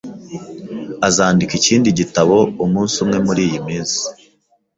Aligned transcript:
Azandika 1.07 1.53
ikindi 1.59 1.89
gitabo 1.99 2.35
umunsi 2.65 2.95
umwe 3.03 3.17
muriyi 3.25 3.59
minsi. 3.67 4.01